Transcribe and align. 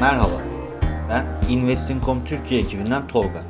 Merhaba, 0.00 0.42
ben 1.08 1.26
Investing.com 1.50 2.24
Türkiye 2.24 2.60
ekibinden 2.60 3.08
Tolga. 3.08 3.44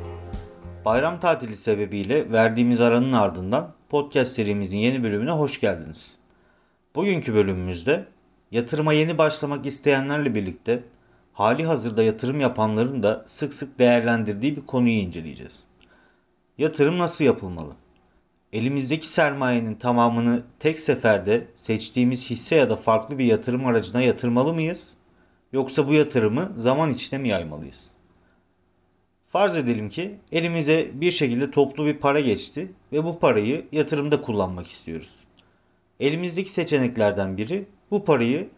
Bayram 0.85 1.19
tatili 1.19 1.55
sebebiyle 1.55 2.31
verdiğimiz 2.31 2.81
aranın 2.81 3.13
ardından 3.13 3.73
podcast 3.89 4.31
serimizin 4.31 4.77
yeni 4.77 5.03
bölümüne 5.03 5.31
hoş 5.31 5.59
geldiniz. 5.59 6.17
Bugünkü 6.95 7.33
bölümümüzde 7.33 8.05
yatırıma 8.51 8.93
yeni 8.93 9.17
başlamak 9.17 9.65
isteyenlerle 9.65 10.35
birlikte 10.35 10.83
hali 11.33 11.65
hazırda 11.65 12.03
yatırım 12.03 12.39
yapanların 12.39 13.03
da 13.03 13.23
sık 13.25 13.53
sık 13.53 13.79
değerlendirdiği 13.79 14.55
bir 14.55 14.65
konuyu 14.65 14.95
inceleyeceğiz. 14.95 15.63
Yatırım 16.57 16.99
nasıl 16.99 17.25
yapılmalı? 17.25 17.71
Elimizdeki 18.53 19.07
sermayenin 19.07 19.75
tamamını 19.75 20.43
tek 20.59 20.79
seferde 20.79 21.47
seçtiğimiz 21.53 22.29
hisse 22.29 22.55
ya 22.55 22.69
da 22.69 22.75
farklı 22.75 23.17
bir 23.17 23.25
yatırım 23.25 23.65
aracına 23.65 24.01
yatırmalı 24.01 24.53
mıyız? 24.53 24.96
Yoksa 25.53 25.87
bu 25.87 25.93
yatırımı 25.93 26.51
zaman 26.55 26.93
içinde 26.93 27.17
mi 27.17 27.29
yaymalıyız? 27.29 27.93
Farz 29.27 29.57
edelim 29.57 29.89
ki 29.89 30.19
elimize 30.31 30.91
bir 30.93 31.11
şekilde 31.11 31.51
toplu 31.51 31.85
bir 31.85 31.97
para 31.97 32.19
geçti 32.19 32.71
ve 32.91 33.03
bu 33.03 33.19
parayı 33.19 33.65
yatırımda 33.71 34.21
kullanmak 34.21 34.67
istiyoruz. 34.67 35.15
Elimizdeki 35.99 36.51
seçeneklerden 36.51 37.37
biri 37.37 37.65
bu 37.91 38.05
parayı 38.05 38.49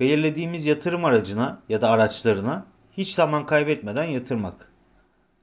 belirlediğimiz 0.00 0.66
yatırım 0.66 1.04
aracına 1.04 1.62
ya 1.68 1.80
da 1.80 1.90
araçlarına 1.90 2.66
hiç 2.96 3.08
zaman 3.08 3.46
kaybetmeden 3.46 4.04
yatırmak. 4.04 4.72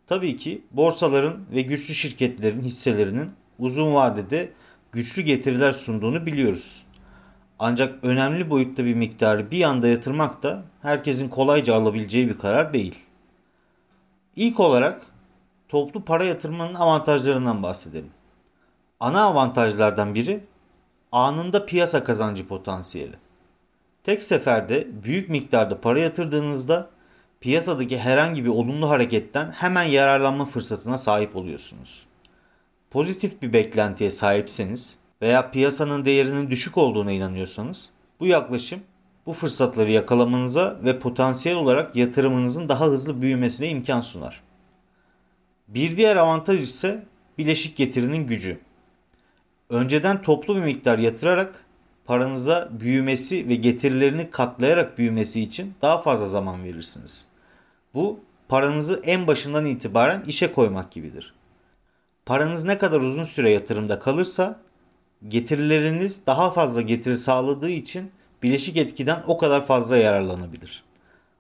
Tabii 0.08 0.38
ki 0.38 0.62
borsaların 0.72 1.46
ve 1.52 1.62
güçlü 1.62 1.94
şirketlerin 1.94 2.62
hisselerinin 2.62 3.32
uzun 3.60 3.94
vadede 3.94 4.54
güçlü 4.92 5.22
getiriler 5.22 5.72
sunduğunu 5.72 6.26
biliyoruz. 6.26 6.83
Ancak 7.66 8.04
önemli 8.04 8.50
boyutta 8.50 8.86
bir 8.86 8.94
miktarı 8.94 9.52
bir 9.52 9.64
anda 9.64 9.88
yatırmak 9.88 10.44
da 10.44 10.64
herkesin 10.82 11.30
kolayca 11.30 11.76
alabileceği 11.76 12.30
bir 12.30 12.38
karar 12.38 12.74
değil. 12.74 13.00
İlk 14.36 14.60
olarak 14.60 15.02
toplu 15.70 16.04
para 16.06 16.24
yatırmanın 16.24 16.74
avantajlarından 16.74 17.64
bahsedelim. 17.64 18.12
Ana 19.00 19.22
avantajlardan 19.22 20.16
biri 20.16 20.44
anında 21.12 21.66
piyasa 21.66 22.04
kazancı 22.04 22.48
potansiyeli. 22.48 23.16
Tek 24.04 24.24
seferde 24.24 24.88
büyük 25.04 25.30
miktarda 25.30 25.82
para 25.82 26.00
yatırdığınızda 26.00 26.90
piyasadaki 27.42 27.98
herhangi 27.98 28.44
bir 28.44 28.50
olumlu 28.50 28.90
hareketten 28.90 29.50
hemen 29.52 29.84
yararlanma 29.84 30.46
fırsatına 30.46 30.98
sahip 30.98 31.36
oluyorsunuz. 31.36 32.06
Pozitif 32.92 33.42
bir 33.42 33.54
beklentiye 33.54 34.12
sahipseniz 34.12 35.03
veya 35.24 35.52
piyasanın 35.52 36.06
değerinin 36.06 36.50
düşük 36.50 36.78
olduğuna 36.78 37.12
inanıyorsanız 37.12 37.90
bu 38.20 38.28
yaklaşım 38.28 38.80
bu 39.26 39.34
fırsatları 39.34 39.92
yakalamanıza 39.92 40.80
ve 40.84 41.00
potansiyel 41.00 41.58
olarak 41.58 41.96
yatırımınızın 41.96 42.70
daha 42.70 42.86
hızlı 42.86 43.22
büyümesine 43.22 43.70
imkan 43.70 44.02
sunar. 44.02 44.44
Bir 45.68 45.98
diğer 45.98 46.18
avantaj 46.18 46.62
ise 46.62 47.06
bileşik 47.38 47.78
getirinin 47.78 48.28
gücü. 48.28 48.60
Önceden 49.70 50.22
toplu 50.22 50.56
bir 50.56 50.62
miktar 50.62 51.00
yatırarak 51.00 51.66
paranıza 52.06 52.70
büyümesi 52.72 53.50
ve 53.50 53.56
getirilerini 53.56 54.30
katlayarak 54.30 54.98
büyümesi 54.98 55.42
için 55.42 55.74
daha 55.82 55.98
fazla 55.98 56.26
zaman 56.26 56.64
verirsiniz. 56.64 57.28
Bu 57.94 58.20
paranızı 58.48 59.02
en 59.04 59.28
başından 59.28 59.66
itibaren 59.66 60.24
işe 60.28 60.52
koymak 60.52 60.92
gibidir. 60.92 61.34
Paranız 62.26 62.66
ne 62.66 62.78
kadar 62.78 63.02
uzun 63.02 63.24
süre 63.24 63.52
yatırımda 63.52 64.00
kalırsa 64.00 64.63
getirileriniz 65.28 66.28
daha 66.28 66.52
fazla 66.52 66.82
getiri 66.82 67.18
sağladığı 67.18 67.70
için 67.70 68.12
bileşik 68.44 68.78
etkiden 68.78 69.24
o 69.28 69.38
kadar 69.38 69.66
fazla 69.66 69.98
yararlanabilir. 69.98 70.84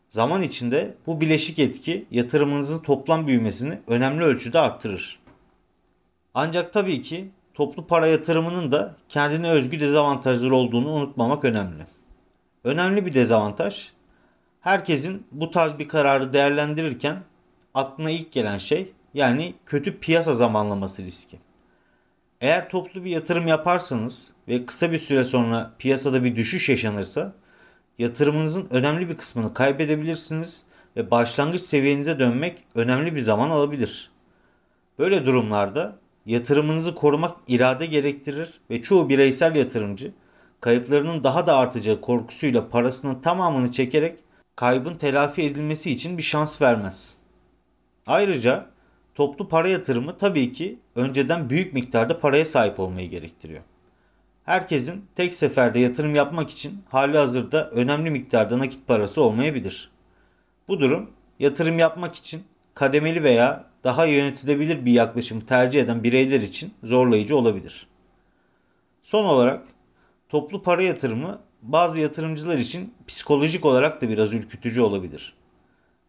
Zaman 0.09 0.41
içinde 0.41 0.95
bu 1.07 1.21
bileşik 1.21 1.59
etki 1.59 2.05
yatırımınızın 2.11 2.79
toplam 2.79 3.27
büyümesini 3.27 3.79
önemli 3.87 4.23
ölçüde 4.23 4.59
arttırır. 4.59 5.19
Ancak 6.33 6.73
tabii 6.73 7.01
ki 7.01 7.31
toplu 7.53 7.87
para 7.87 8.07
yatırımının 8.07 8.71
da 8.71 8.95
kendine 9.09 9.49
özgü 9.49 9.79
dezavantajları 9.79 10.55
olduğunu 10.55 10.89
unutmamak 10.89 11.45
önemli. 11.45 11.83
Önemli 12.63 13.05
bir 13.05 13.13
dezavantaj, 13.13 13.89
herkesin 14.61 15.27
bu 15.31 15.51
tarz 15.51 15.79
bir 15.79 15.87
kararı 15.87 16.33
değerlendirirken 16.33 17.23
aklına 17.73 18.11
ilk 18.11 18.31
gelen 18.31 18.57
şey 18.57 18.91
yani 19.13 19.53
kötü 19.65 19.99
piyasa 19.99 20.33
zamanlaması 20.33 21.03
riski. 21.03 21.39
Eğer 22.43 22.69
toplu 22.69 23.03
bir 23.03 23.09
yatırım 23.09 23.47
yaparsanız 23.47 24.33
ve 24.47 24.65
kısa 24.65 24.91
bir 24.91 24.99
süre 24.99 25.23
sonra 25.23 25.71
piyasada 25.79 26.23
bir 26.23 26.35
düşüş 26.35 26.69
yaşanırsa 26.69 27.33
yatırımınızın 27.99 28.67
önemli 28.71 29.09
bir 29.09 29.17
kısmını 29.17 29.53
kaybedebilirsiniz 29.53 30.65
ve 30.97 31.11
başlangıç 31.11 31.61
seviyenize 31.61 32.19
dönmek 32.19 32.63
önemli 32.75 33.15
bir 33.15 33.19
zaman 33.19 33.49
alabilir. 33.49 34.11
Böyle 34.99 35.25
durumlarda 35.25 35.97
yatırımınızı 36.25 36.95
korumak 36.95 37.37
irade 37.47 37.85
gerektirir 37.85 38.61
ve 38.69 38.81
çoğu 38.81 39.09
bireysel 39.09 39.55
yatırımcı 39.55 40.11
kayıplarının 40.61 41.23
daha 41.23 41.47
da 41.47 41.57
artacağı 41.57 42.01
korkusuyla 42.01 42.69
parasının 42.69 43.21
tamamını 43.21 43.71
çekerek 43.71 44.19
kaybın 44.55 44.95
telafi 44.95 45.41
edilmesi 45.43 45.91
için 45.91 46.17
bir 46.17 46.23
şans 46.23 46.61
vermez. 46.61 47.17
Ayrıca 48.07 48.72
toplu 49.15 49.47
para 49.47 49.69
yatırımı 49.69 50.17
tabii 50.17 50.51
ki 50.51 50.79
önceden 50.95 51.49
büyük 51.49 51.73
miktarda 51.73 52.19
paraya 52.19 52.45
sahip 52.45 52.79
olmayı 52.79 53.09
gerektiriyor. 53.09 53.61
Herkesin 54.45 55.05
tek 55.15 55.33
seferde 55.33 55.79
yatırım 55.79 56.15
yapmak 56.15 56.49
için 56.49 56.83
hali 56.89 57.17
hazırda 57.17 57.69
önemli 57.69 58.09
miktarda 58.09 58.59
nakit 58.59 58.87
parası 58.87 59.21
olmayabilir. 59.21 59.91
Bu 60.67 60.79
durum 60.79 61.11
yatırım 61.39 61.79
yapmak 61.79 62.15
için 62.15 62.43
kademeli 62.73 63.23
veya 63.23 63.65
daha 63.83 64.05
yönetilebilir 64.05 64.85
bir 64.85 64.91
yaklaşım 64.91 65.39
tercih 65.39 65.81
eden 65.81 66.03
bireyler 66.03 66.41
için 66.41 66.73
zorlayıcı 66.83 67.37
olabilir. 67.37 67.87
Son 69.03 69.25
olarak 69.25 69.65
toplu 70.29 70.63
para 70.63 70.83
yatırımı 70.83 71.39
bazı 71.61 71.99
yatırımcılar 71.99 72.57
için 72.57 72.93
psikolojik 73.07 73.65
olarak 73.65 74.01
da 74.01 74.09
biraz 74.09 74.33
ürkütücü 74.33 74.81
olabilir. 74.81 75.33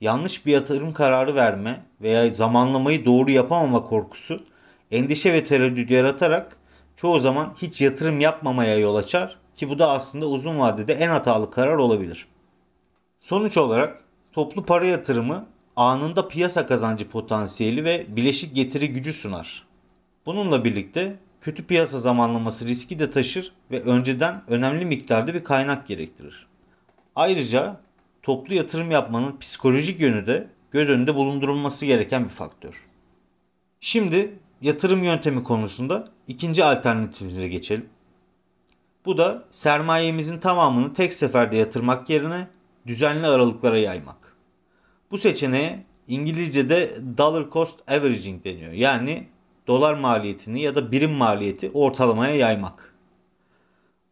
Yanlış 0.04 0.47
bir 0.47 0.53
yatırım 0.53 0.92
kararı 0.92 1.34
verme 1.34 1.82
veya 2.00 2.31
zamanlamayı 2.31 3.04
doğru 3.04 3.31
yapamama 3.31 3.84
korkusu 3.84 4.42
endişe 4.91 5.32
ve 5.32 5.44
tereddüt 5.44 5.91
yaratarak 5.91 6.56
çoğu 6.97 7.19
zaman 7.19 7.54
hiç 7.62 7.81
yatırım 7.81 8.20
yapmamaya 8.20 8.78
yol 8.78 8.94
açar 8.94 9.38
ki 9.54 9.69
bu 9.69 9.78
da 9.78 9.91
aslında 9.91 10.26
uzun 10.26 10.59
vadede 10.59 10.93
en 10.93 11.10
hatalı 11.10 11.50
karar 11.50 11.76
olabilir. 11.76 12.26
Sonuç 13.20 13.59
olarak 13.59 14.04
toplu 14.32 14.62
para 14.62 14.87
yatırımı 14.87 15.47
anında 15.76 16.28
piyasa 16.28 16.66
kazancı 16.66 17.09
potansiyeli 17.09 17.84
ve 17.84 18.06
bileşik 18.09 18.54
getiri 18.54 18.93
gücü 18.93 19.12
sunar. 19.12 19.66
Bununla 20.26 20.64
birlikte 20.64 21.16
kötü 21.41 21.66
piyasa 21.66 21.98
zamanlaması 21.98 22.66
riski 22.66 22.98
de 22.98 23.10
taşır 23.10 23.53
ve 23.70 23.82
önceden 23.82 24.43
önemli 24.48 24.84
miktarda 24.84 25.34
bir 25.34 25.44
kaynak 25.44 25.87
gerektirir. 25.87 26.47
Ayrıca 27.16 27.84
toplu 28.24 28.54
yatırım 28.54 28.90
yapmanın 28.90 29.38
psikolojik 29.38 30.00
yönü 30.00 30.26
de 30.26 30.48
göz 30.70 30.90
önünde 30.90 31.14
bulundurulması 31.14 31.86
gereken 31.86 32.24
bir 32.24 32.30
faktör. 32.30 32.86
Şimdi 33.80 34.38
yatırım 34.60 35.02
yöntemi 35.02 35.42
konusunda 35.42 36.08
ikinci 36.28 36.64
alternatifimize 36.64 37.48
geçelim. 37.48 37.88
Bu 39.04 39.18
da 39.18 39.44
sermayemizin 39.50 40.38
tamamını 40.38 40.92
tek 40.92 41.12
seferde 41.12 41.56
yatırmak 41.56 42.10
yerine 42.10 42.48
düzenli 42.86 43.26
aralıklara 43.26 43.78
yaymak. 43.78 44.36
Bu 45.10 45.18
seçeneğe 45.18 45.84
İngilizce'de 46.08 46.90
dollar 47.18 47.50
cost 47.50 47.90
averaging 47.90 48.44
deniyor. 48.44 48.72
Yani 48.72 49.28
dolar 49.66 49.94
maliyetini 49.94 50.60
ya 50.62 50.74
da 50.74 50.92
birim 50.92 51.12
maliyeti 51.12 51.70
ortalamaya 51.74 52.34
yaymak. 52.34 52.94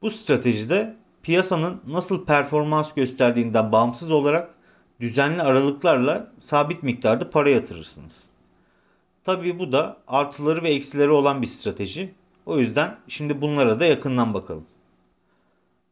Bu 0.02 0.10
stratejide 0.10 1.01
piyasanın 1.22 1.80
nasıl 1.86 2.26
performans 2.26 2.94
gösterdiğinden 2.94 3.72
bağımsız 3.72 4.10
olarak 4.10 4.54
düzenli 5.00 5.42
aralıklarla 5.42 6.28
sabit 6.38 6.82
miktarda 6.82 7.30
para 7.30 7.50
yatırırsınız. 7.50 8.28
Tabii 9.24 9.58
bu 9.58 9.72
da 9.72 9.96
artıları 10.08 10.62
ve 10.62 10.70
eksileri 10.70 11.10
olan 11.10 11.42
bir 11.42 11.46
strateji. 11.46 12.14
O 12.46 12.58
yüzden 12.58 12.96
şimdi 13.08 13.40
bunlara 13.40 13.80
da 13.80 13.84
yakından 13.84 14.34
bakalım. 14.34 14.66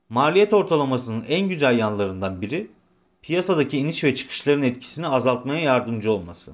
Maliyet 0.09 0.53
ortalamasının 0.53 1.25
en 1.29 1.49
güzel 1.49 1.79
yanlarından 1.79 2.41
biri 2.41 2.71
piyasadaki 3.23 3.79
iniş 3.79 4.05
ve 4.05 4.15
çıkışların 4.15 4.63
etkisini 4.63 5.07
azaltmaya 5.07 5.61
yardımcı 5.61 6.13
olması. 6.13 6.53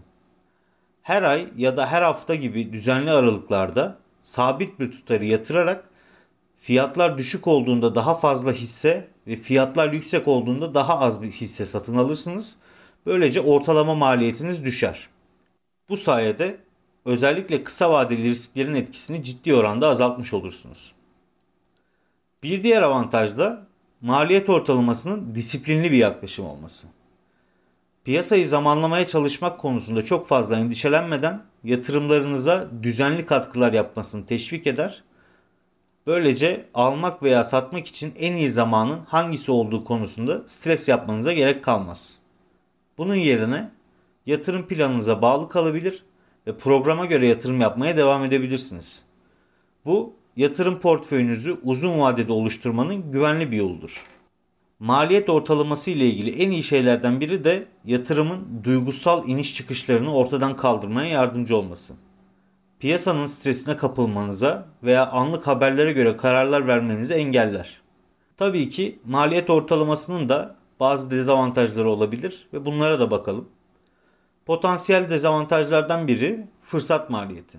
Her 1.03 1.23
ay 1.23 1.49
ya 1.57 1.77
da 1.77 1.87
her 1.87 2.03
hafta 2.03 2.35
gibi 2.35 2.73
düzenli 2.73 3.11
aralıklarda 3.11 3.99
sabit 4.21 4.81
bir 4.81 4.91
tutarı 4.91 5.25
yatırarak 5.25 5.85
fiyatlar 6.59 7.19
düşük 7.19 7.47
olduğunda 7.47 7.95
daha 7.95 8.15
fazla 8.15 8.53
hisse 8.53 9.09
ve 9.27 9.37
fiyatlar 9.37 9.93
yüksek 9.93 10.29
olduğunda 10.29 10.75
daha 10.75 10.99
az 11.01 11.23
bir 11.23 11.31
hisse 11.31 11.65
satın 11.65 11.97
alırsınız. 11.97 12.59
Böylece 13.07 13.41
ortalama 13.41 13.95
maliyetiniz 13.95 14.65
düşer. 14.65 15.09
Bu 15.89 15.97
sayede 15.97 16.59
özellikle 17.05 17.65
kısa 17.65 17.93
vadeli 17.93 18.29
risklerin 18.29 18.75
etkisini 18.75 19.25
ciddi 19.25 19.55
oranda 19.55 19.89
azaltmış 19.89 20.35
olursunuz. 20.35 20.93
Bir 22.43 22.63
diğer 22.63 22.83
avantaj 22.83 23.37
da 23.37 23.67
maliyet 24.01 24.49
ortalamasının 24.51 25.35
disiplinli 25.35 25.93
bir 25.93 25.97
yaklaşım 25.97 26.47
olması. 26.47 26.89
Piyasayı 28.05 28.47
zamanlamaya 28.47 29.07
çalışmak 29.07 29.61
konusunda 29.61 30.03
çok 30.03 30.27
fazla 30.27 30.57
endişelenmeden 30.57 31.43
yatırımlarınıza 31.65 32.69
düzenli 32.83 33.27
katkılar 33.27 33.73
yapmasını 33.73 34.27
teşvik 34.27 34.67
eder. 34.67 35.03
Böylece 36.07 36.67
almak 36.75 37.23
veya 37.23 37.45
satmak 37.45 37.87
için 37.87 38.13
en 38.19 38.35
iyi 38.35 38.51
zamanın 38.51 39.01
hangisi 39.07 39.53
olduğu 39.53 39.85
konusunda 39.85 40.43
stres 40.47 40.89
yapmanıza 40.89 41.33
gerek 41.33 41.65
kalmaz. 41.65 42.19
Bunun 42.99 43.15
yerine 43.15 43.71
yatırım 44.27 44.67
planınıza 44.67 45.23
bağlı 45.23 45.49
kalabilir 45.49 46.05
ve 46.47 46.57
programa 46.57 47.05
göre 47.05 47.27
yatırım 47.27 47.61
yapmaya 47.61 47.97
devam 47.97 48.25
edebilirsiniz. 48.25 49.05
Bu 49.85 50.13
yatırım 50.37 50.81
portföyünüzü 50.81 51.57
uzun 51.65 51.99
vadede 51.99 52.33
oluşturmanın 52.33 53.13
güvenli 53.13 53.53
bir 53.53 53.57
yoludur. 53.57 54.07
Maliyet 54.79 55.29
ortalaması 55.31 55.91
ile 55.91 56.07
ilgili 56.07 56.43
en 56.43 56.51
iyi 56.51 56.63
şeylerden 56.63 57.21
biri 57.21 57.45
de 57.45 57.67
yatırımın 57.85 58.61
duygusal 58.65 59.29
iniş 59.29 59.55
çıkışlarını 59.55 60.15
ortadan 60.15 60.57
kaldırmaya 60.57 61.09
yardımcı 61.09 61.57
olması. 61.57 61.95
Piyasanın 62.81 63.27
stresine 63.27 63.77
kapılmanıza 63.77 64.67
veya 64.83 65.11
anlık 65.11 65.47
haberlere 65.47 65.93
göre 65.93 66.17
kararlar 66.17 66.67
vermenizi 66.67 67.15
engeller. 67.15 67.81
Tabii 68.37 68.69
ki 68.69 68.99
maliyet 69.05 69.51
ortalamasının 69.51 70.29
da 70.29 70.55
bazı 70.81 71.11
dezavantajları 71.11 71.89
olabilir 71.89 72.49
ve 72.53 72.65
bunlara 72.65 73.01
da 73.01 73.11
bakalım. 73.11 73.49
Potansiyel 74.47 75.11
dezavantajlardan 75.11 76.09
biri 76.09 76.47
fırsat 76.63 77.11
maliyeti. 77.11 77.59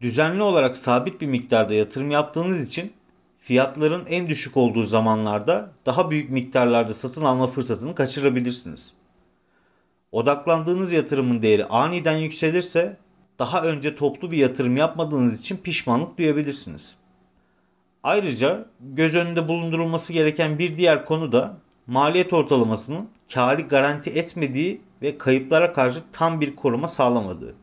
Düzenli 0.00 0.42
olarak 0.42 0.76
sabit 0.76 1.20
bir 1.20 1.26
miktarda 1.26 1.74
yatırım 1.74 2.10
yaptığınız 2.10 2.68
için 2.68 2.92
fiyatların 3.38 4.06
en 4.06 4.28
düşük 4.28 4.56
olduğu 4.56 4.84
zamanlarda 4.84 5.72
daha 5.86 6.10
büyük 6.10 6.30
miktarlarda 6.30 6.94
satın 6.94 7.24
alma 7.24 7.46
fırsatını 7.46 7.94
kaçırabilirsiniz. 7.94 8.94
Odaklandığınız 10.12 10.92
yatırımın 10.92 11.42
değeri 11.42 11.66
aniden 11.66 12.16
yükselirse 12.16 12.96
daha 13.40 13.62
önce 13.62 13.96
toplu 13.96 14.30
bir 14.30 14.36
yatırım 14.36 14.76
yapmadığınız 14.76 15.40
için 15.40 15.56
pişmanlık 15.56 16.18
duyabilirsiniz. 16.18 16.96
Ayrıca 18.02 18.66
göz 18.80 19.16
önünde 19.16 19.48
bulundurulması 19.48 20.12
gereken 20.12 20.58
bir 20.58 20.78
diğer 20.78 21.04
konu 21.04 21.32
da 21.32 21.56
maliyet 21.86 22.32
ortalamasının 22.32 23.08
kârı 23.34 23.62
garanti 23.62 24.10
etmediği 24.10 24.80
ve 25.02 25.18
kayıplara 25.18 25.72
karşı 25.72 26.00
tam 26.12 26.40
bir 26.40 26.56
koruma 26.56 26.88
sağlamadığı. 26.88 27.54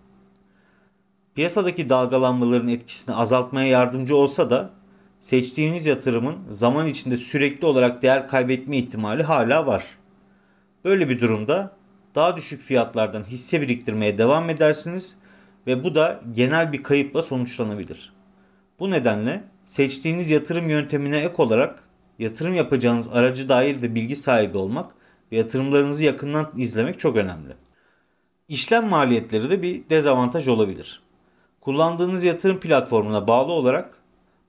Piyasadaki 1.36 1.90
dalgalanmaların 1.90 2.70
etkisini 2.70 3.16
azaltmaya 3.16 3.68
yardımcı 3.68 4.16
olsa 4.16 4.50
da 4.50 4.70
seçtiğiniz 5.20 5.86
yatırımın 5.86 6.36
zaman 6.50 6.88
içinde 6.88 7.18
sürekli 7.18 7.66
olarak 7.66 8.02
değer 8.02 8.28
kaybetme 8.28 8.78
ihtimali 8.78 9.24
hala 9.24 9.66
var. 9.66 9.84
Böyle 10.86 11.10
bir 11.10 11.22
durumda 11.22 11.72
daha 12.16 12.38
düşük 12.38 12.62
fiyatlardan 12.62 13.24
hisse 13.24 13.62
biriktirmeye 13.62 14.18
devam 14.18 14.50
edersiniz 14.50 15.18
ve 15.68 15.84
bu 15.84 15.96
da 15.96 16.22
genel 16.32 16.74
bir 16.74 16.84
kayıpla 16.84 17.22
sonuçlanabilir. 17.22 18.14
Bu 18.80 18.92
nedenle 18.92 19.44
seçtiğiniz 19.64 20.30
yatırım 20.30 20.70
yöntemine 20.70 21.18
ek 21.18 21.34
olarak 21.38 21.84
yatırım 22.20 22.54
yapacağınız 22.54 23.14
aracı 23.14 23.50
dair 23.50 23.82
de 23.82 23.96
bilgi 23.96 24.16
sahibi 24.16 24.58
olmak 24.58 24.92
ve 25.32 25.38
yatırımlarınızı 25.38 26.06
yakından 26.06 26.52
izlemek 26.58 27.00
çok 27.00 27.16
önemli. 27.16 27.54
İşlem 28.48 28.88
maliyetleri 28.88 29.50
de 29.50 29.62
bir 29.62 29.90
dezavantaj 29.90 30.48
olabilir. 30.48 31.02
Kullandığınız 31.62 32.24
yatırım 32.24 32.60
platformuna 32.60 33.28
bağlı 33.28 33.52
olarak 33.52 33.98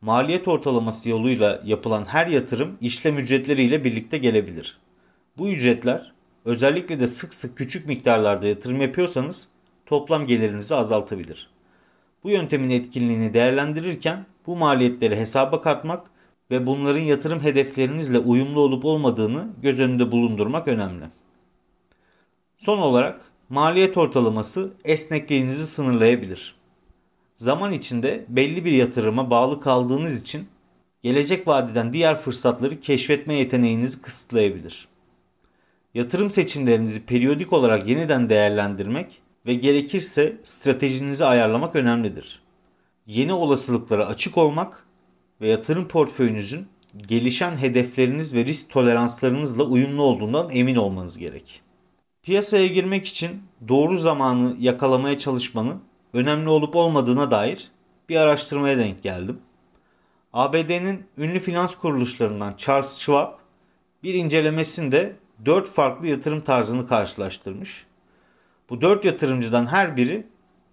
maliyet 0.00 0.48
ortalaması 0.48 1.10
yoluyla 1.10 1.60
yapılan 1.64 2.04
her 2.04 2.26
yatırım 2.26 2.78
işlem 2.80 3.18
ücretleriyle 3.18 3.84
birlikte 3.84 4.18
gelebilir. 4.18 4.78
Bu 5.38 5.48
ücretler 5.48 6.12
özellikle 6.44 7.00
de 7.00 7.06
sık 7.06 7.34
sık 7.34 7.58
küçük 7.58 7.86
miktarlarda 7.88 8.46
yatırım 8.46 8.80
yapıyorsanız 8.80 9.48
toplam 9.88 10.26
gelirinizi 10.26 10.74
azaltabilir. 10.74 11.50
Bu 12.24 12.30
yöntemin 12.30 12.70
etkinliğini 12.70 13.34
değerlendirirken 13.34 14.26
bu 14.46 14.56
maliyetleri 14.56 15.16
hesaba 15.16 15.60
katmak 15.60 16.06
ve 16.50 16.66
bunların 16.66 17.00
yatırım 17.00 17.40
hedeflerinizle 17.40 18.18
uyumlu 18.18 18.60
olup 18.60 18.84
olmadığını 18.84 19.48
göz 19.62 19.80
önünde 19.80 20.12
bulundurmak 20.12 20.68
önemli. 20.68 21.04
Son 22.58 22.78
olarak 22.78 23.20
maliyet 23.48 23.96
ortalaması 23.96 24.72
esnekliğinizi 24.84 25.66
sınırlayabilir. 25.66 26.54
Zaman 27.36 27.72
içinde 27.72 28.24
belli 28.28 28.64
bir 28.64 28.72
yatırıma 28.72 29.30
bağlı 29.30 29.60
kaldığınız 29.60 30.22
için 30.22 30.48
gelecek 31.02 31.48
vadeden 31.48 31.92
diğer 31.92 32.16
fırsatları 32.16 32.80
keşfetme 32.80 33.34
yeteneğinizi 33.34 34.02
kısıtlayabilir. 34.02 34.88
Yatırım 35.94 36.30
seçimlerinizi 36.30 37.06
periyodik 37.06 37.52
olarak 37.52 37.88
yeniden 37.88 38.30
değerlendirmek 38.30 39.22
ve 39.48 39.54
gerekirse 39.54 40.36
stratejinizi 40.42 41.24
ayarlamak 41.24 41.76
önemlidir. 41.76 42.42
Yeni 43.06 43.32
olasılıklara 43.32 44.06
açık 44.06 44.38
olmak 44.38 44.86
ve 45.40 45.48
yatırım 45.48 45.88
portföyünüzün 45.88 46.68
gelişen 46.96 47.56
hedefleriniz 47.56 48.34
ve 48.34 48.44
risk 48.44 48.70
toleranslarınızla 48.70 49.64
uyumlu 49.64 50.02
olduğundan 50.02 50.48
emin 50.52 50.76
olmanız 50.76 51.18
gerek. 51.18 51.62
Piyasaya 52.22 52.66
girmek 52.66 53.06
için 53.06 53.42
doğru 53.68 53.98
zamanı 53.98 54.56
yakalamaya 54.58 55.18
çalışmanın 55.18 55.82
önemli 56.12 56.48
olup 56.48 56.76
olmadığına 56.76 57.30
dair 57.30 57.70
bir 58.08 58.16
araştırmaya 58.16 58.78
denk 58.78 59.02
geldim. 59.02 59.38
ABD'nin 60.32 61.06
ünlü 61.18 61.40
finans 61.40 61.74
kuruluşlarından 61.74 62.54
Charles 62.56 62.98
Schwab 62.98 63.32
bir 64.02 64.14
incelemesinde 64.14 65.16
4 65.44 65.68
farklı 65.68 66.06
yatırım 66.06 66.40
tarzını 66.40 66.88
karşılaştırmış. 66.88 67.87
Bu 68.70 68.80
4 68.80 69.04
yatırımcıdan 69.04 69.66
her 69.66 69.96
biri 69.96 70.26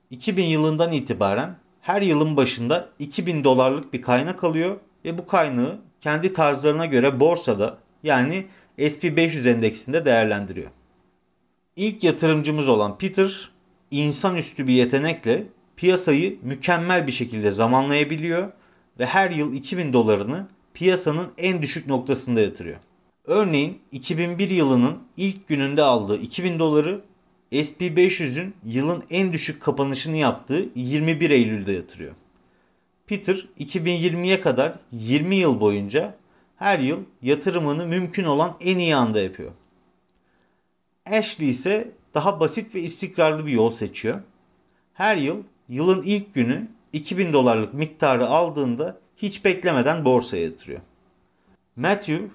2000 0.10 0.44
yılından 0.44 0.92
itibaren 0.92 1.56
her 1.82 2.02
yılın 2.02 2.38
başında 2.38 2.90
2000 3.00 3.44
dolarlık 3.44 3.94
bir 3.94 4.02
kaynak 4.02 4.44
alıyor 4.44 4.78
ve 5.06 5.18
bu 5.18 5.26
kaynağı 5.26 5.80
kendi 6.00 6.34
tarzlarına 6.34 6.86
göre 6.86 7.20
borsada 7.20 7.78
yani 8.04 8.46
SP500 8.78 9.50
endeksinde 9.50 10.06
değerlendiriyor. 10.06 10.72
İlk 11.76 12.04
yatırımcımız 12.04 12.68
olan 12.68 12.98
Peter 12.98 13.50
insanüstü 13.92 14.68
bir 14.68 14.74
yetenekle 14.74 15.48
piyasayı 15.76 16.40
mükemmel 16.44 17.08
bir 17.08 17.12
şekilde 17.12 17.52
zamanlayabiliyor 17.52 18.52
ve 19.00 19.06
her 19.06 19.32
yıl 19.32 19.54
2000 19.54 19.94
dolarını 19.94 20.48
piyasanın 20.74 21.28
en 21.38 21.62
düşük 21.62 21.88
noktasında 21.88 22.42
yatırıyor. 22.42 22.78
Örneğin 23.26 23.82
2001 23.92 24.50
yılının 24.50 25.04
ilk 25.18 25.48
gününde 25.48 25.84
aldığı 25.84 26.18
2000 26.18 26.60
doları 26.60 27.02
SP500'ün 27.52 28.54
yılın 28.66 29.04
en 29.10 29.34
düşük 29.34 29.62
kapanışını 29.62 30.18
yaptığı 30.18 30.70
21 30.76 31.30
Eylül'de 31.30 31.72
yatırıyor. 31.72 32.14
Peter 33.08 33.48
2020'ye 33.60 34.42
kadar 34.42 34.76
20 34.92 35.36
yıl 35.36 35.60
boyunca 35.60 36.16
her 36.58 36.80
yıl 36.80 37.00
yatırımını 37.22 37.86
mümkün 37.86 38.24
olan 38.24 38.58
en 38.62 38.78
iyi 38.78 38.96
anda 38.96 39.22
yapıyor. 39.22 39.52
Ashley 41.06 41.50
ise 41.50 41.92
daha 42.14 42.40
basit 42.40 42.76
ve 42.76 42.82
istikrarlı 42.82 43.46
bir 43.46 43.52
yol 43.52 43.70
seçiyor. 43.70 44.22
Her 44.94 45.18
yıl 45.18 45.44
yılın 45.70 46.02
ilk 46.02 46.34
günü 46.34 46.68
2000 46.94 47.34
dolarlık 47.34 47.74
miktarı 47.74 48.28
aldığında 48.28 49.00
hiç 49.18 49.46
beklemeden 49.46 50.06
borsaya 50.06 50.44
yatırıyor. 50.44 50.82
Matthew 51.76 52.28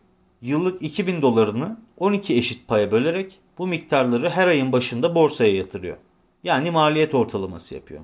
yıllık 0.42 0.82
2000 0.82 1.22
dolarını 1.22 1.76
12 2.00 2.36
eşit 2.36 2.68
paya 2.68 2.90
bölerek 2.90 3.40
bu 3.58 3.66
miktarları 3.66 4.30
her 4.30 4.48
ayın 4.48 4.72
başında 4.72 5.14
borsaya 5.14 5.54
yatırıyor. 5.54 5.96
Yani 6.44 6.70
maliyet 6.70 7.14
ortalaması 7.14 7.74
yapıyor. 7.74 8.00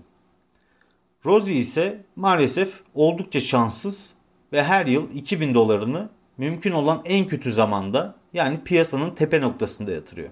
Rosie 1.25 1.57
ise 1.57 2.05
maalesef 2.17 2.81
oldukça 2.95 3.41
şanssız 3.41 4.17
ve 4.53 4.63
her 4.63 4.87
yıl 4.87 5.11
2000 5.11 5.55
dolarını 5.55 6.09
mümkün 6.39 6.73
olan 6.73 7.03
en 7.05 7.27
kötü 7.27 7.53
zamanda 7.53 8.15
yani 8.33 8.65
piyasanın 8.65 9.11
tepe 9.11 9.41
noktasında 9.41 9.93
yatırıyor. 9.93 10.31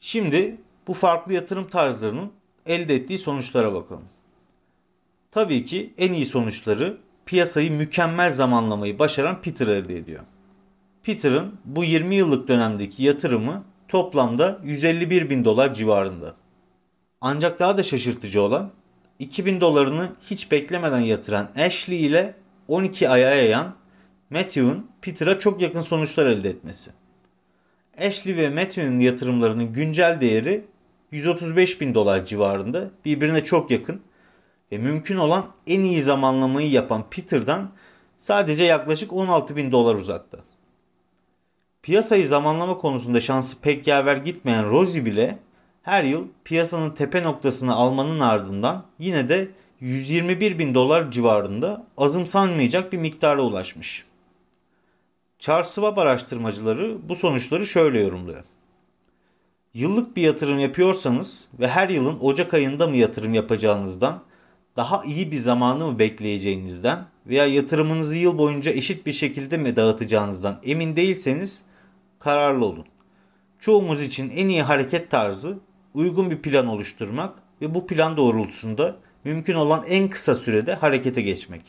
Şimdi 0.00 0.56
bu 0.86 0.94
farklı 0.94 1.32
yatırım 1.32 1.68
tarzlarının 1.68 2.32
elde 2.66 2.94
ettiği 2.94 3.18
sonuçlara 3.18 3.74
bakalım. 3.74 4.04
Tabii 5.30 5.64
ki 5.64 5.94
en 5.98 6.12
iyi 6.12 6.26
sonuçları 6.26 6.98
piyasayı 7.26 7.72
mükemmel 7.72 8.32
zamanlamayı 8.32 8.98
başaran 8.98 9.40
Peter 9.40 9.68
elde 9.68 9.96
ediyor. 9.96 10.24
Peter'ın 11.08 11.58
bu 11.64 11.84
20 11.84 12.14
yıllık 12.14 12.48
dönemdeki 12.48 13.02
yatırımı 13.02 13.64
toplamda 13.88 14.58
151 14.64 15.30
bin 15.30 15.44
dolar 15.44 15.74
civarında. 15.74 16.34
Ancak 17.20 17.58
daha 17.58 17.78
da 17.78 17.82
şaşırtıcı 17.82 18.42
olan 18.42 18.70
2000 19.18 19.60
dolarını 19.60 20.12
hiç 20.30 20.52
beklemeden 20.52 21.00
yatıran 21.00 21.50
Ashley 21.56 22.06
ile 22.06 22.34
12 22.68 23.08
aya 23.08 23.34
yayan 23.34 23.74
Matthew'un 24.30 24.90
Peter'a 25.00 25.38
çok 25.38 25.60
yakın 25.62 25.80
sonuçlar 25.80 26.26
elde 26.26 26.48
etmesi. 26.48 26.90
Ashley 28.06 28.36
ve 28.36 28.50
Matthew'nin 28.50 28.98
yatırımlarının 28.98 29.72
güncel 29.72 30.20
değeri 30.20 30.64
135 31.10 31.80
bin 31.80 31.94
dolar 31.94 32.24
civarında 32.24 32.90
birbirine 33.04 33.44
çok 33.44 33.70
yakın 33.70 34.00
ve 34.72 34.78
mümkün 34.78 35.16
olan 35.16 35.46
en 35.66 35.80
iyi 35.80 36.02
zamanlamayı 36.02 36.70
yapan 36.70 37.10
Peter'dan 37.10 37.70
sadece 38.18 38.64
yaklaşık 38.64 39.12
16 39.12 39.56
bin 39.56 39.72
dolar 39.72 39.94
uzakta. 39.94 40.38
Piyasayı 41.82 42.28
zamanlama 42.28 42.76
konusunda 42.76 43.20
şansı 43.20 43.60
pek 43.60 43.86
yaver 43.86 44.16
gitmeyen 44.16 44.70
Rosie 44.70 45.04
bile 45.04 45.38
her 45.82 46.04
yıl 46.04 46.26
piyasanın 46.44 46.90
tepe 46.90 47.22
noktasını 47.22 47.74
almanın 47.74 48.20
ardından 48.20 48.84
yine 48.98 49.28
de 49.28 49.48
121 49.80 50.58
bin 50.58 50.74
dolar 50.74 51.10
civarında 51.10 51.86
azımsanmayacak 51.96 52.92
bir 52.92 52.98
miktara 52.98 53.42
ulaşmış. 53.42 54.04
Charles 55.38 55.74
Schwab 55.74 55.96
araştırmacıları 55.96 57.08
bu 57.08 57.16
sonuçları 57.16 57.66
şöyle 57.66 58.00
yorumluyor. 58.00 58.44
Yıllık 59.74 60.16
bir 60.16 60.22
yatırım 60.22 60.58
yapıyorsanız 60.58 61.48
ve 61.60 61.68
her 61.68 61.88
yılın 61.88 62.18
Ocak 62.20 62.54
ayında 62.54 62.86
mı 62.86 62.96
yatırım 62.96 63.34
yapacağınızdan, 63.34 64.22
daha 64.76 65.04
iyi 65.04 65.32
bir 65.32 65.36
zamanı 65.36 65.86
mı 65.86 65.98
bekleyeceğinizden 65.98 67.06
veya 67.26 67.46
yatırımınızı 67.46 68.16
yıl 68.16 68.38
boyunca 68.38 68.72
eşit 68.72 69.06
bir 69.06 69.12
şekilde 69.12 69.56
mi 69.56 69.76
dağıtacağınızdan 69.76 70.60
emin 70.64 70.96
değilseniz 70.96 71.67
kararlı 72.18 72.64
olun. 72.64 72.84
Çoğumuz 73.58 74.02
için 74.02 74.30
en 74.30 74.48
iyi 74.48 74.62
hareket 74.62 75.10
tarzı 75.10 75.58
uygun 75.94 76.30
bir 76.30 76.42
plan 76.42 76.66
oluşturmak 76.66 77.38
ve 77.60 77.74
bu 77.74 77.86
plan 77.86 78.16
doğrultusunda 78.16 78.96
mümkün 79.24 79.54
olan 79.54 79.84
en 79.88 80.10
kısa 80.10 80.34
sürede 80.34 80.74
harekete 80.74 81.22
geçmek. 81.22 81.62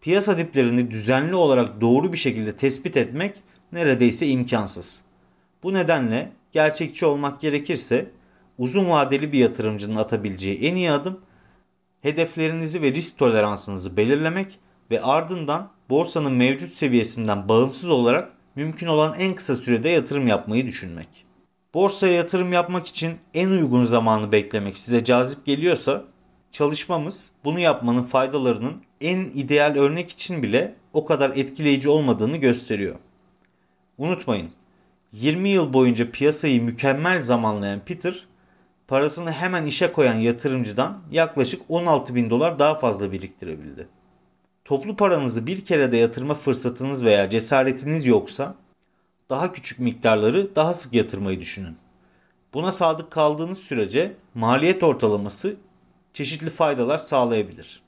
Piyasa 0.00 0.38
diplerini 0.38 0.90
düzenli 0.90 1.34
olarak 1.34 1.80
doğru 1.80 2.12
bir 2.12 2.18
şekilde 2.18 2.56
tespit 2.56 2.96
etmek 2.96 3.42
neredeyse 3.72 4.26
imkansız. 4.26 5.04
Bu 5.62 5.74
nedenle 5.74 6.32
gerçekçi 6.52 7.06
olmak 7.06 7.40
gerekirse 7.40 8.10
uzun 8.58 8.90
vadeli 8.90 9.32
bir 9.32 9.38
yatırımcının 9.38 9.96
atabileceği 9.96 10.58
en 10.60 10.74
iyi 10.74 10.90
adım 10.90 11.20
hedeflerinizi 12.02 12.82
ve 12.82 12.92
risk 12.92 13.18
toleransınızı 13.18 13.96
belirlemek 13.96 14.58
ve 14.90 15.02
ardından 15.02 15.70
borsanın 15.90 16.32
mevcut 16.32 16.72
seviyesinden 16.72 17.48
bağımsız 17.48 17.90
olarak 17.90 18.32
mümkün 18.56 18.86
olan 18.86 19.14
en 19.18 19.34
kısa 19.34 19.56
sürede 19.56 19.88
yatırım 19.88 20.26
yapmayı 20.26 20.66
düşünmek. 20.66 21.08
Borsaya 21.74 22.12
yatırım 22.12 22.52
yapmak 22.52 22.86
için 22.86 23.16
en 23.34 23.48
uygun 23.50 23.84
zamanı 23.84 24.32
beklemek 24.32 24.78
size 24.78 25.04
cazip 25.04 25.46
geliyorsa 25.46 26.04
çalışmamız 26.50 27.32
bunu 27.44 27.60
yapmanın 27.60 28.02
faydalarının 28.02 28.82
en 29.00 29.18
ideal 29.18 29.76
örnek 29.76 30.10
için 30.10 30.42
bile 30.42 30.74
o 30.92 31.04
kadar 31.04 31.30
etkileyici 31.30 31.88
olmadığını 31.88 32.36
gösteriyor. 32.36 32.96
Unutmayın 33.98 34.50
20 35.12 35.48
yıl 35.48 35.72
boyunca 35.72 36.10
piyasayı 36.10 36.62
mükemmel 36.62 37.22
zamanlayan 37.22 37.80
Peter 37.80 38.26
parasını 38.88 39.32
hemen 39.32 39.64
işe 39.64 39.92
koyan 39.92 40.14
yatırımcıdan 40.14 41.02
yaklaşık 41.10 41.62
16 41.68 42.14
bin 42.14 42.30
dolar 42.30 42.58
daha 42.58 42.74
fazla 42.74 43.12
biriktirebildi. 43.12 43.88
Toplu 44.70 44.96
paranızı 44.96 45.46
bir 45.46 45.64
kere 45.64 45.92
de 45.92 45.96
yatırma 45.96 46.34
fırsatınız 46.34 47.04
veya 47.04 47.30
cesaretiniz 47.30 48.06
yoksa 48.06 48.54
daha 49.30 49.52
küçük 49.52 49.78
miktarları 49.78 50.56
daha 50.56 50.74
sık 50.74 50.92
yatırmayı 50.92 51.40
düşünün. 51.40 51.76
Buna 52.54 52.72
sadık 52.72 53.10
kaldığınız 53.10 53.58
sürece 53.58 54.16
maliyet 54.34 54.82
ortalaması 54.82 55.56
çeşitli 56.12 56.50
faydalar 56.50 56.98
sağlayabilir. 56.98 57.82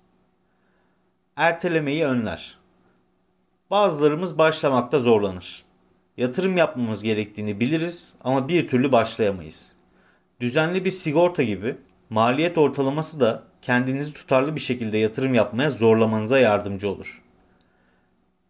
Ertelemeyi 1.37 2.05
önler. 2.05 2.59
Bazılarımız 3.71 4.39
başlamakta 4.39 4.99
zorlanır. 4.99 5.65
Yatırım 6.17 6.57
yapmamız 6.57 7.03
gerektiğini 7.03 7.61
biliriz 7.61 8.17
ama 8.25 8.49
bir 8.49 8.69
türlü 8.69 8.93
başlayamayız. 8.93 9.73
Düzenli 10.41 10.85
bir 10.85 10.91
sigorta 10.91 11.43
gibi 11.43 11.77
maliyet 12.11 12.59
ortalaması 12.59 13.21
da 13.21 13.52
kendinizi 13.63 14.15
tutarlı 14.15 14.55
bir 14.55 14.61
şekilde 14.61 14.99
yatırım 14.99 15.35
yapmaya 15.35 15.71
zorlamanıza 15.71 16.39
yardımcı 16.39 16.89
olur. 16.89 17.23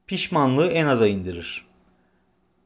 Pişmanlığı 0.07 0.67
en 0.67 0.87
aza 0.87 1.07
indirir. 1.07 1.65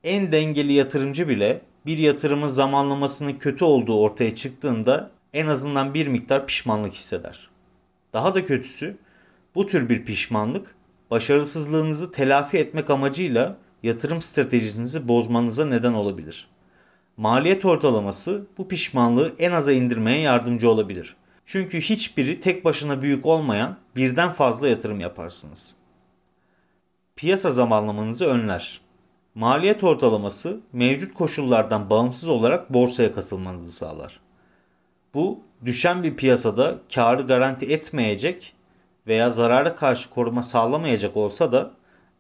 En 0.05 0.33
dengeli 0.33 0.73
yatırımcı 0.73 1.29
bile 1.29 1.61
bir 1.87 1.99
yatırımın 1.99 2.47
zamanlamasının 2.47 3.33
kötü 3.33 3.65
olduğu 3.65 4.01
ortaya 4.01 4.35
çıktığında 4.35 5.11
en 5.33 5.47
azından 5.47 5.95
bir 5.95 6.07
miktar 6.07 6.47
pişmanlık 6.47 6.95
hisseder. 6.95 7.51
Daha 8.13 8.35
da 8.35 8.45
kötüsü 8.45 8.97
bu 9.55 9.67
tür 9.67 9.89
bir 9.89 10.05
pişmanlık 10.05 10.75
başarısızlığınızı 11.11 12.13
telafi 12.13 12.59
etmek 12.59 12.91
amacıyla 12.91 13.57
yatırım 13.83 14.23
stratejinizi 14.23 15.09
bozmanıza 15.09 15.67
neden 15.67 15.93
olabilir. 15.93 16.49
Maliyet 17.17 17.65
ortalaması 17.65 18.47
bu 18.59 18.69
pişmanlığı 18.69 19.33
en 19.39 19.53
aza 19.53 19.73
indirmeye 19.73 20.21
yardımcı 20.21 20.71
olabilir. 20.71 21.17
Çünkü 21.47 21.81
hiçbiri 21.81 22.41
tek 22.41 22.65
başına 22.65 23.03
büyük 23.03 23.27
olmayan 23.27 23.77
birden 23.97 24.31
fazla 24.31 24.69
yatırım 24.69 25.01
yaparsınız. 25.01 25.77
Piyasa 27.17 27.51
zamanlamanızı 27.51 28.27
önler. 28.27 28.81
Maliyet 29.35 29.85
ortalaması 29.85 30.61
mevcut 30.73 31.15
koşullardan 31.15 31.91
bağımsız 31.91 32.29
olarak 32.29 32.73
borsaya 32.73 33.15
katılmanızı 33.15 33.73
sağlar. 33.73 34.21
Bu 35.15 35.41
düşen 35.65 36.03
bir 36.03 36.17
piyasada 36.17 36.79
karı 36.95 37.23
garanti 37.23 37.67
etmeyecek 37.67 38.55
veya 39.07 39.31
zarara 39.31 39.75
karşı 39.75 40.11
koruma 40.11 40.43
sağlamayacak 40.43 41.17
olsa 41.17 41.53
da 41.53 41.71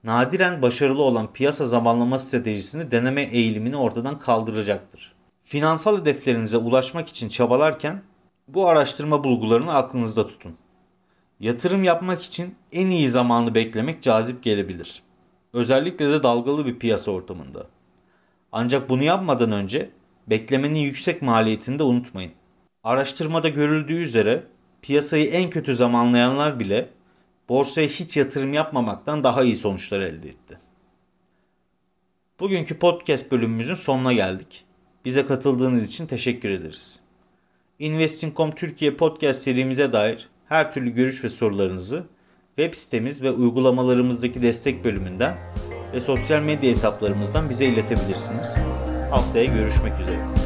nadiren 0.04 0.62
başarılı 0.62 1.02
olan 1.02 1.33
piyasa 1.33 1.64
zamanlama 1.64 2.18
stratejisini 2.18 2.90
deneme 2.90 3.23
eğilimini 3.23 3.76
ortadan 3.76 4.18
kaldıracaktır. 4.18 5.12
Finansal 5.42 6.00
hedeflerinize 6.00 6.56
ulaşmak 6.56 7.09
için 7.09 7.28
çabalarken 7.28 8.02
bu 8.49 8.69
araştırma 8.69 9.25
bulgularını 9.25 9.75
aklınızda 9.75 10.26
tutun. 10.26 10.57
Yatırım 11.41 11.85
yapmak 11.85 12.23
için 12.23 12.55
en 12.73 12.91
iyi 12.91 13.09
zamanı 13.09 13.55
beklemek 13.55 14.03
cazip 14.03 14.43
gelebilir. 14.43 15.03
Özellikle 15.53 16.11
de 16.11 16.23
dalgalı 16.23 16.67
bir 16.67 16.79
piyasa 16.79 17.11
ortamında. 17.11 17.67
Ancak 18.53 18.88
bunu 18.88 19.05
yapmadan 19.05 19.53
önce 19.53 19.91
beklemenin 20.26 20.79
yüksek 20.79 21.23
maliyetini 21.23 21.79
de 21.79 21.83
unutmayın. 21.83 22.33
Araştırmada 22.85 23.49
görüldüğü 23.49 24.03
üzere 24.03 24.47
piyasayı 24.83 25.26
en 25.31 25.50
kötü 25.50 25.75
zamanlayanlar 25.75 26.61
bile 26.61 26.88
borsaya 27.49 27.88
hiç 27.88 28.17
yatırım 28.17 28.53
yapmamaktan 28.53 29.25
daha 29.25 29.43
iyi 29.43 29.57
sonuçlar 29.57 30.00
elde 30.00 30.29
etti. 30.29 30.59
Bugünkü 32.41 32.79
podcast 32.79 33.33
bölümümüzün 33.33 33.75
sonuna 33.75 34.12
geldik. 34.12 34.65
Bize 35.05 35.26
katıldığınız 35.26 35.88
için 35.88 36.07
teşekkür 36.07 36.50
ederiz. 36.50 37.05
Investing.com 37.78 38.50
Türkiye 38.50 38.97
podcast 38.97 39.40
serimize 39.40 39.92
dair 39.92 40.28
her 40.49 40.73
türlü 40.73 40.90
görüş 40.90 41.25
ve 41.25 41.28
sorularınızı 41.28 42.06
web 42.56 42.75
sitemiz 42.75 43.23
ve 43.23 43.30
uygulamalarımızdaki 43.30 44.42
destek 44.42 44.85
bölümünden 44.85 45.37
ve 45.92 46.00
sosyal 46.00 46.42
medya 46.42 46.71
hesaplarımızdan 46.71 47.50
bize 47.50 47.66
iletebilirsiniz. 47.66 48.56
Haftaya 49.11 49.45
görüşmek 49.45 50.00
üzere. 50.00 50.46